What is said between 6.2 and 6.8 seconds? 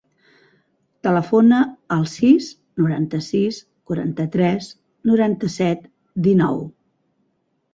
dinou.